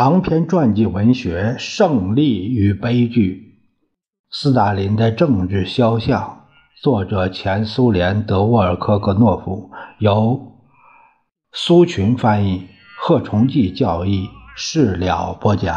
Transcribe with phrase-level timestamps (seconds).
[0.00, 3.58] 长篇传记文学《胜利与悲剧》，
[4.38, 6.44] 斯大林的政治肖像，
[6.80, 10.52] 作者前苏联德沃尔科格诺夫，由
[11.50, 15.76] 苏群翻译，贺崇济教义，事了播讲。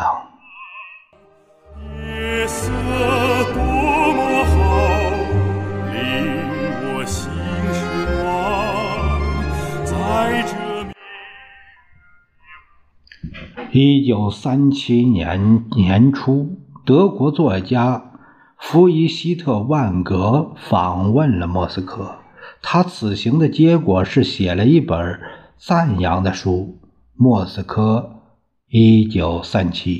[13.83, 18.11] 一九三七年年初，德国作家
[18.55, 22.17] 弗伊希特万格访问了莫斯科。
[22.61, 25.19] 他此行的结果是写了一本
[25.57, 26.77] 赞扬的书
[27.15, 28.21] 《莫斯科
[28.69, 29.95] 一九三七》。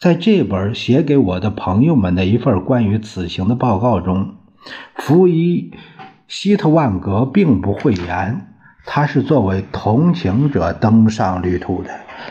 [0.00, 4.36] 在这本写给我的朋友们的一份关于此行的报告中，
[4.94, 5.70] 弗伊
[6.28, 8.54] 希特万格并不讳言，
[8.86, 11.90] 他是作为同情者登上旅途的。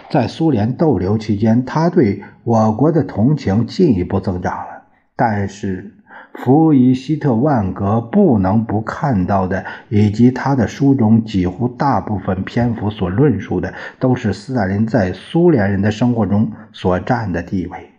[0.09, 4.83] 在苏联逗留期间，他对我国的同情进一步增长了。
[5.15, 5.93] 但是，
[6.33, 17.91] 弗伊希特万格不能不看到的，以及他的书中几乎大部分篇幅所论述的，都是斯大林在苏联人的生活中所占的地位。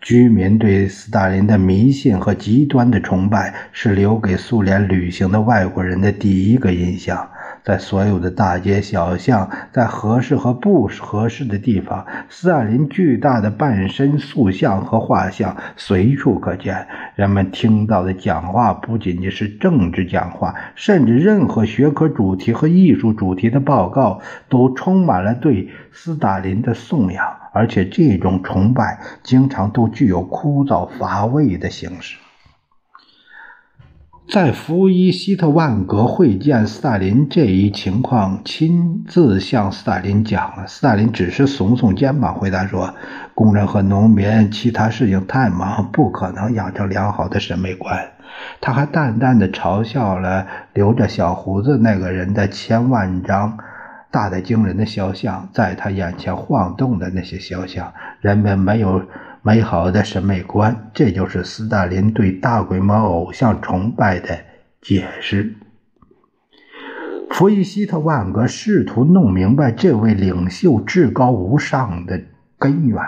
[0.00, 7.30] 居民对斯大林的迷信和极端的崇拜，是留给苏联旅行的外国人的第一个印象。
[7.64, 16.86] 在所有的大街小巷，在合适和不合适的地方，斯大林巨大的半身塑像和画像随处可见。
[17.16, 24.20] 人们听到的讲话不仅仅是政治讲话，甚至任何学科主题和艺术主题的报告
[24.50, 32.18] 都充满了对斯大林的颂扬，而且这种崇拜经常都具有枯燥乏味的形式。
[34.26, 40.66] 在福伊希特万格会见斯大林这一情况，亲自向斯大林讲了。
[40.66, 42.94] 斯大林只是耸耸肩膀，回答说
[43.34, 48.12] ：“工人和农民其他事情太忙，不可能养成良好的审美观。”
[48.62, 53.58] 他还淡淡的嘲笑了留着小胡子那个人的千万张
[54.10, 57.92] 大的惊人的肖像，在他眼前晃动的那些肖像，
[58.22, 59.02] 人们没有。
[59.46, 64.38] 美好的审美观，这就是斯大林对大规模偶像崇拜的
[64.80, 65.54] 解释。
[67.28, 72.22] 弗伊希特万格试图弄明白这位领袖至高无上的
[72.58, 72.98] 根源，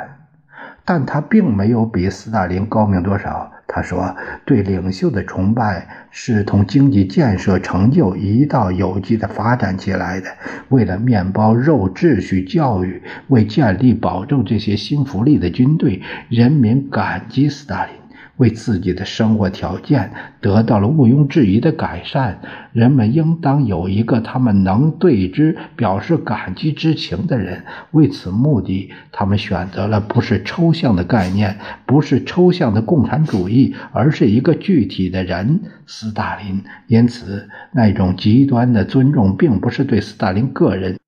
[0.84, 3.50] 但他并没有比斯大林高明多少。
[3.68, 4.16] 他说
[4.46, 10.28] ：“对领袖的崇拜是同经济建设成就一道有机的发展起来的。
[10.68, 17.94] 为了面包、肉、秩序、教育，为建立保证这些新福利的军队，人民感激斯大林。”
[18.36, 22.40] 为自己的生活条件得到了毋庸置疑的改善，
[22.72, 27.64] 人们应当有一个他们能对之表示感激之情的人。
[27.92, 36.62] 为此目的，他们选择了不是抽象的概念，不是抽象的共产主义，而是一个具体的人——斯大林。
[36.88, 40.98] 因此，那种极端的尊重并不是对斯大林个人，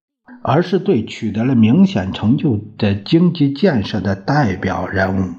[0.42, 5.34] 而是对取得了明显成就的经济建设的代表人物。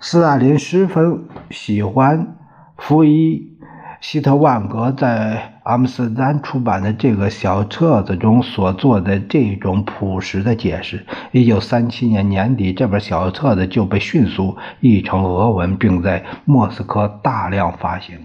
[0.00, 2.36] 斯大林十分喜欢
[2.76, 3.56] 福伊
[4.00, 11.06] 希特万格在阿姆斯特丹出版的这个小册子中所做的这种朴实的解释。
[11.32, 18.18] 一九三七年年底，这本小册子就被迅速译成俄文，并在莫斯科大量发行。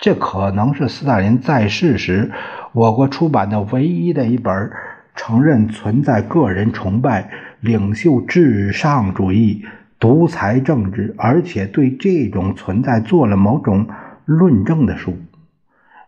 [0.00, 2.32] 这可能是斯大林在世时
[2.72, 4.70] 我国出版的唯一的一本
[5.14, 7.30] 承认存在个人崇拜、
[7.60, 9.64] 领袖至上主义。
[10.04, 13.88] 独裁政治，而且对这种存在做了某种
[14.26, 15.16] 论证的书。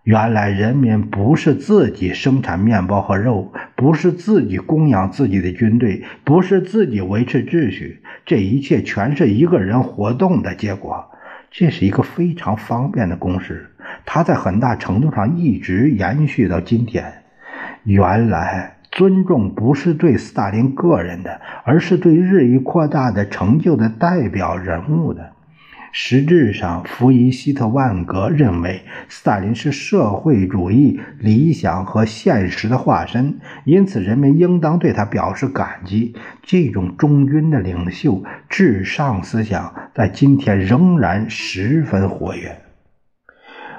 [0.02, 11.06] 原来人民不是自己生产面包和肉，不是自己供养自己的军队，不是自己维持秩序，这一切全是一个人活动的结果。
[11.50, 13.70] 这是一个非常方便的公式，
[14.04, 17.22] 它在很大程度上一直延续到今天。
[17.84, 18.75] 原来。
[18.96, 25.32] 尊重不是对斯大林个人的，而是对日益扩大的成就的代表人物的。
[25.92, 36.14] 实质上，弗伊希特万格认为斯大林是社会主义理想和现实的化身，因此人们应当对他表示感激。
[36.42, 42.65] 这种忠君的领袖至上思想在今天仍然十分活跃。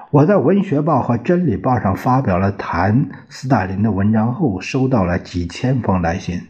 [0.09, 6.43] 我在《文学报》和《真理报》上发表了谈斯大林的文章后，收到了几千封来信。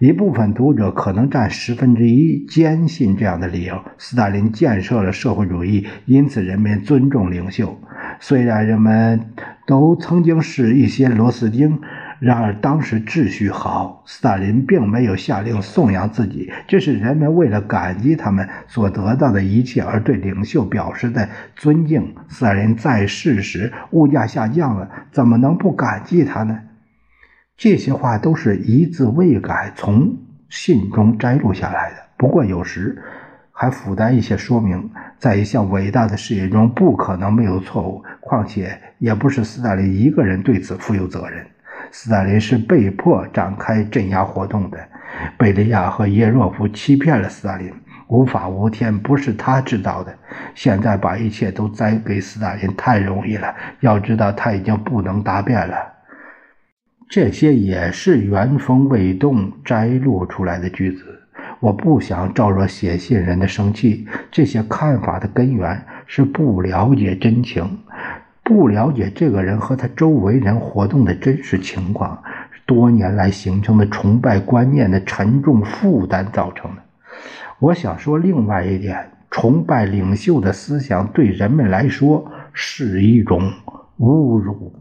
[0.00, 7.78] 一部分读者可能占十分之一，坚信这样的理由：斯大林建设了社会主义，因此人民尊重领袖。
[8.18, 9.20] 虽然人们
[9.68, 11.80] 都曾经是一些螺丝钉，
[12.20, 22.14] 然而当时秩序好，斯大林并没有下令颂扬自己，这是人们为了感激他们所得到的一切而对领袖表示的尊敬。
[22.28, 26.60] 斯大林在世时物价下降了，怎么能不感激他呢？
[27.56, 30.16] 这些话都是一字未改从
[30.50, 31.96] 信中摘录下来的。
[32.18, 33.02] 不过有时
[33.50, 38.04] 还附带一些说明，在一项伟大的事业中不可能没有错误。
[38.20, 41.46] 况且也不是斯大林一个人对此负有责任，
[41.90, 44.78] 斯大林是被迫展开镇压活动的。
[45.36, 47.72] 贝利亚和耶若夫欺骗了斯大林，
[48.08, 50.14] 无法无天不是他知道的。
[50.54, 55.76] 现在把一切都栽给斯大林太容易了，要知道他已经不能答辩了。
[57.08, 61.04] 这些也是原封未动摘录出来的句子。
[61.58, 64.06] 我不想招惹写信人的生气。
[64.30, 67.80] 这些看法的根源是不了解真情，
[68.50, 72.20] 不了解这个人和他周围人活动的真实情况，
[72.66, 76.82] 多年来形成的崇拜观念的沉重负担造成的。
[77.60, 83.52] 我想说另外一点：崇拜领袖的思想对人们来说是一种
[84.00, 84.74] 侮辱。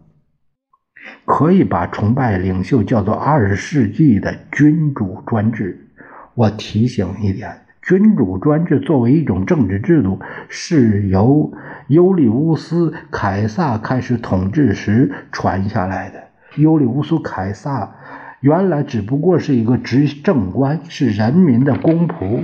[1.24, 5.88] 可以把崇拜领袖叫做二十世纪的君主专制。
[6.34, 11.54] 我提醒一点，君主专制作为一种政治制度，是由
[11.88, 16.24] 尤利乌斯·凯撒开始统治时传下来的。
[16.56, 17.96] 尤利乌斯·凯撒
[18.42, 22.44] 原来只不过是一个执政官，是人民的公仆。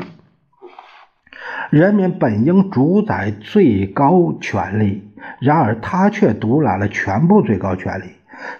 [1.70, 8.06] 人民本应主宰最高权力，然而他却独揽了全部最高权力。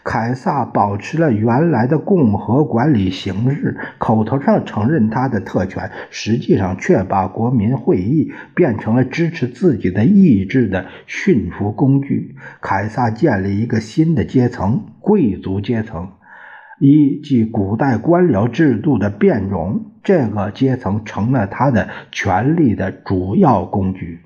[0.04, 12.36] 凯撒保持了原来的共和管理形式，口头上承认他的特权，实际上却把国民会议变成了支持自己的意志的驯服工具。
[12.62, 16.10] 凯撒建立一个新的阶层——贵族阶层，
[16.80, 19.92] 一即古代官僚制度的变种。
[20.04, 24.20] 这个阶层成了他的权力的主要工具。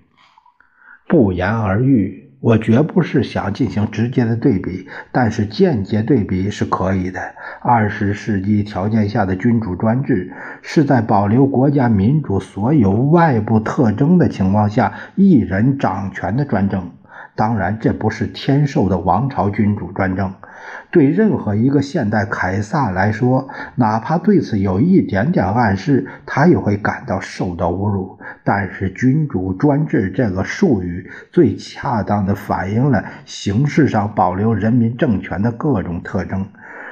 [1.08, 2.29] 不言而喻。
[2.42, 7.20] 我绝不是想进行直接的对比，但是间接对比是可以的。
[7.62, 10.32] 二十世纪条件下的君主专制，
[10.62, 16.90] 是在保留国家民主所有外部特征的情况下，一人掌权的专政。
[17.36, 20.34] 当然，这不是天授的王朝君主专政。
[20.92, 28.18] 对任何一个现代凯撒来说，哪怕对此有一点点暗示，他也会感到受到侮辱。
[28.44, 36.48] 但是“君主专制”这个术语最恰当地反映了形式上保留人民政权的各种特征，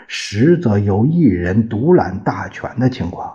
[0.07, 3.33] 实则由一人独揽大权的情况。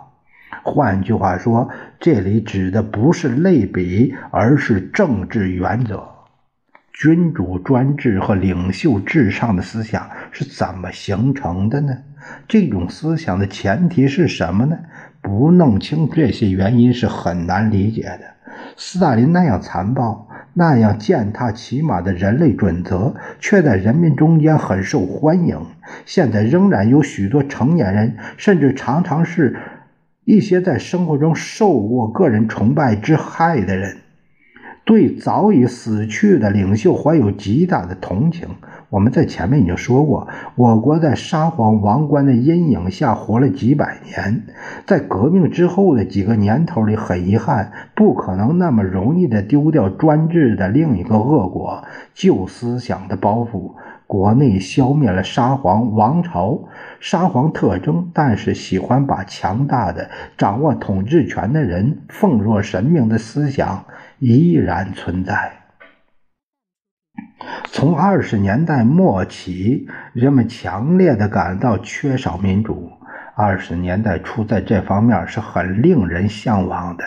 [0.63, 1.67] 换句话说，
[1.99, 6.12] 这里指的不是类比，而是政治原则。
[6.93, 11.97] 君主专制和领袖至上的思想是怎么形成的呢？
[12.47, 14.77] 这种思想的前提是什么呢？
[15.19, 18.19] 不弄清这些原因是很难理解的。
[18.77, 25.59] 斯大林那样残暴、那样践踏起码的人类准则，却在人民中间很受欢迎。
[26.05, 29.57] 现在仍然有许多成年人，甚至常常是
[30.25, 33.97] 一些在生活中受过个人崇拜之害的人。
[34.85, 38.47] 对早已死去的领袖怀有极大的同情。
[38.89, 44.43] 我们在前面已经说过，我国在沙皇王冠的阴影下活了几百年，
[44.85, 53.71] 在革命之后的几个年头里，很遗憾，不可能那么容易的丢掉专制的另一个恶果——旧思想的包袱。
[54.07, 56.67] 国内消灭了沙皇王朝
[56.99, 63.85] 沙皇特征，但是喜欢把强大的掌握统治权的人奉若神明的思想。
[64.19, 65.51] 依然存在。
[67.65, 72.89] 从二十年代末起，人们强烈的感到缺少民主。
[73.35, 77.03] 二十年代初，在这方面是很令人向往的。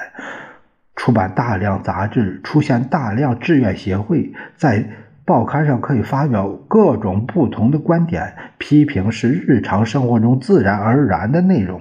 [0.95, 4.87] 出版大量杂志，出现大量志愿协会，在
[5.27, 11.81] 报刊上可以发表各种不同的观点，批评是日常生活中自然而然的内容。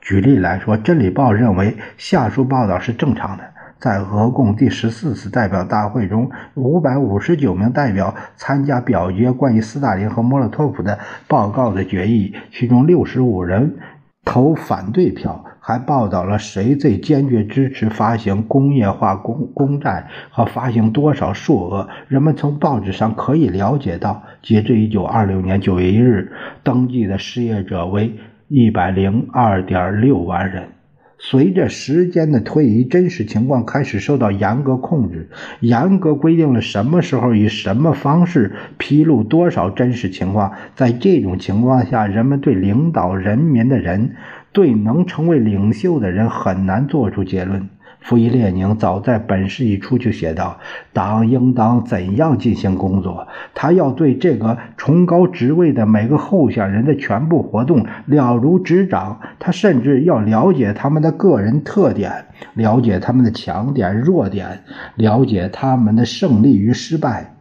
[0.00, 3.42] 举例来说，《真理报》认为下述报道是正常的。
[3.80, 13.76] 在俄共第十四次代表大会中，五百五十九名代表参加表决关于斯大林和莫洛托夫的报告的决议，其中六十五人
[14.24, 15.44] 投反对票。
[15.66, 21.88] 还报道了谁最坚决支持发行工业化公公债和发行多少数额。
[22.06, 26.30] 人们从报纸上可以了解到，截至一九二六年九月一日，
[26.62, 28.12] 登记的失业者为
[28.48, 30.73] 一百零二点六万人。
[31.18, 35.30] 随着时间的推移，真实情况开始受到严格控制，
[35.60, 40.52] 严格规定了什么时候以什么方式披露多少真实情况。
[40.74, 44.16] 在这种情况下，人们对领导人民的人，
[44.52, 47.68] 对能成为领袖的人，很难做出结论。
[48.04, 50.58] 弗伊列宁早在本世纪初就写道
[50.92, 53.26] ：“党应当怎样进行工作？
[53.54, 59.20] 他要对这个崇高职位的每个候选人的全部活动了如指掌。
[59.38, 64.60] 他甚至要了解他们的个人特点，了解他们的强点、弱点，
[64.96, 67.34] 了解他们的胜利与失败。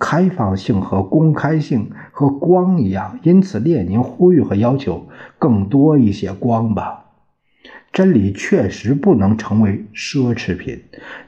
[0.00, 5.06] 开放性和公开性和光一样，因此列宁呼吁和要求
[5.38, 7.04] 更多一些光吧。”
[7.92, 10.80] 真理确实不能成为奢侈品，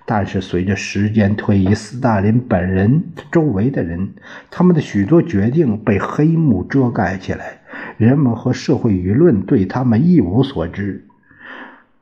[0.06, 3.02] 但是随着时间推移，斯大林本人
[3.32, 4.10] 周围的人，
[4.48, 7.58] 他们的许多决定被黑幕遮盖起来，
[7.96, 11.04] 人们和社会舆论对他们一无所知。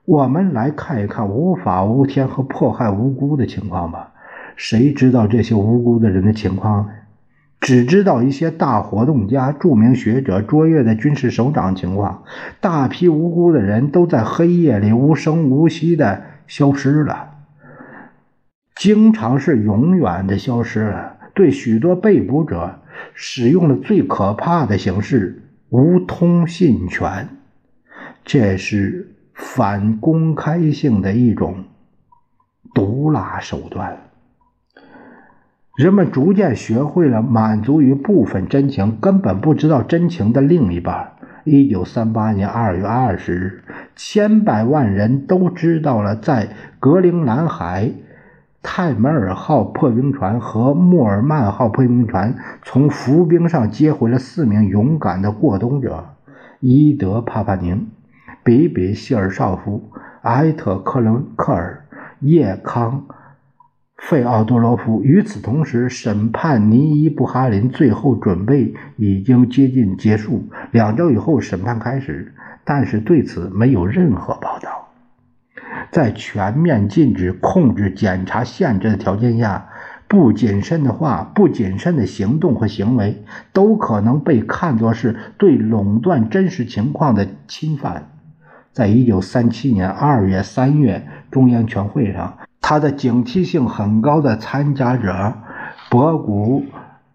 [0.05, 4.13] 我们来看一看无法无天和迫害无辜的情况吧。
[4.57, 6.93] 谁知道这些无辜的人的情况呢？
[7.61, 12.25] 只知道一些大活动家、著名学者、卓越的军事首长情况，
[12.61, 17.35] 大批无辜的人都在黑夜里无声无息的消失了，
[18.75, 21.19] 经常是永远的消失了。
[21.35, 22.81] 对许多被捕者，
[23.15, 27.29] 使用了最可怕的形式——无通信权，
[28.25, 31.65] 这是反公开性的一种
[32.75, 34.10] 毒辣手段。
[35.77, 41.13] 人们逐渐学会了满足于部分真情，根本不知道真情的另一半。
[41.45, 43.65] 一九三八年二月二十日，
[43.97, 46.49] 千百万人都知道了，在
[46.79, 47.93] 格陵兰海，
[48.63, 56.17] 泰梅尔号破冰船和莫尔曼号破冰船从浮冰上接回了四名勇敢的过冬者：
[56.59, 57.89] 伊德·帕帕宁、
[58.45, 59.91] 比比·希尔绍夫、
[60.23, 61.87] 埃特·克伦克尔、
[62.19, 63.07] 叶康。
[64.01, 65.03] 费奥多罗夫。
[65.03, 70.49] 与此同时，审判尼伊布哈林最后准备已经接近结束。
[70.73, 74.89] 两周以后，审判开始，但是对此没有任何报道。
[75.93, 79.69] 在全面禁止、控制、检查、限制的条件下，
[80.09, 88.09] 不谨慎的话、不谨慎的行动和行为，都可能被看作是对垄断真实情况的侵犯。
[88.73, 92.39] 在一九三七年二月、三月中央全会上。
[92.71, 95.35] 他的警惕性很高的参加者
[95.91, 96.65] 博古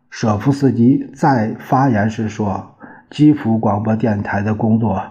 [0.09, 2.75] 舍夫斯基在发言时说
[3.09, 5.01] ：“基辅广播电台的工作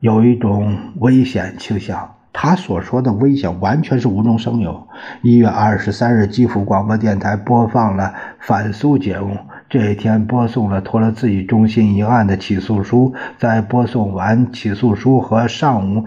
[0.00, 4.86] 有一种危险倾向。”他所说的危险完全是无中生有。
[5.22, 9.38] 一月二十三日，基辅广播电台播放了反苏节目。
[9.70, 13.14] 这一天播送了托勒茨基中心一案的起诉书。
[13.38, 16.04] 在播送完起诉书和上午。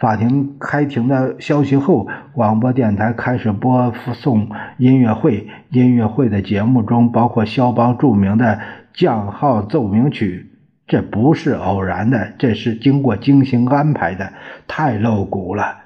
[0.00, 5.46] 法庭开庭的消息后，广播电台开始播送音乐会。
[5.68, 8.58] 音乐会的节目中包括肖邦著名的
[8.94, 10.46] 降号奏鸣曲。
[10.86, 14.32] 这不是偶然的，这是经过精心安排的。
[14.66, 15.76] 太露骨了！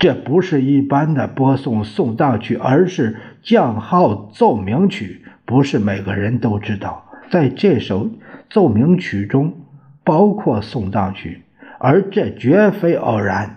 [0.00, 5.24] 这不是一般的播送送葬曲，而是降号奏鸣曲。
[5.46, 8.10] 不是每个人都知道，在这首
[8.50, 9.54] 奏鸣曲中
[10.02, 11.42] 包括送葬曲。
[11.78, 13.54] 而这绝非偶然。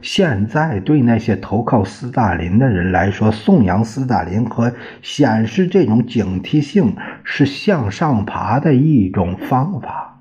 [0.00, 10.11] 现在对那些投靠斯大林的人来说，颂扬斯大林和显示这种警惕性是向上爬的一种方法。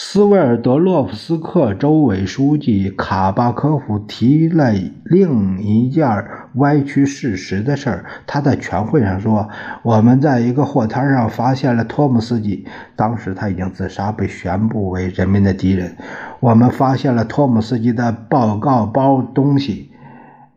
[0.00, 6.24] 斯维尔德洛夫斯克州委书记卡巴科夫提了另一件
[6.54, 8.04] 歪曲事实的事儿。
[8.24, 9.48] 他在全会上说
[9.82, 12.64] ：“我们在一个货摊上发现了托姆斯基，
[12.94, 15.96] 当时他已经自杀，被宣布为人民的敌人。
[16.38, 19.90] 我们发现了托姆斯基的报告包东西。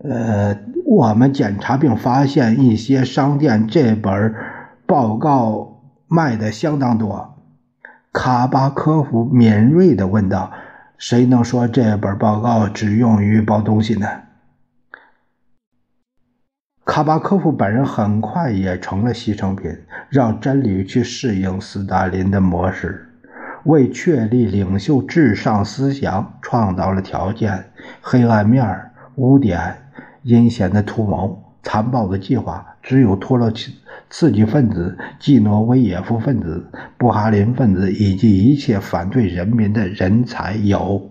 [0.04, 0.56] 呃，
[0.86, 4.36] 我们检查并发现一些商店这本
[4.86, 7.28] 报告卖的相当多。”
[8.14, 10.52] 卡巴科夫敏锐地问道
[10.98, 14.06] ：“谁能说这本报告只用于包东西呢？”
[16.84, 19.74] 卡巴科夫本人很快也成了牺牲品，
[20.10, 23.08] 让真理去适应斯大林的模式，
[23.64, 27.72] 为确立领袖至上思想创造了条件。
[28.02, 29.84] 黑暗面、污点、
[30.24, 33.72] 阴险的图谋、残暴的计划，只有托洛茨。
[34.10, 41.10] 刺激分子、季诺维耶夫分子、布哈林分子以及一切反对人民的人才有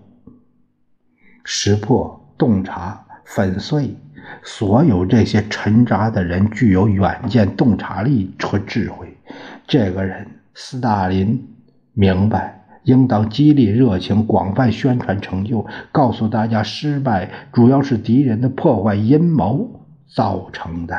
[1.43, 3.95] 识破、洞察、粉碎。
[4.43, 9.17] 所有这些沉渣的人具有远见、洞察力和智慧。
[9.65, 11.47] 这个人，斯大林
[11.93, 19.80] 明白，应当激励热情，广泛宣传成就，告诉大家失败主要是敌人的破坏阴谋
[20.13, 20.95] 造成的。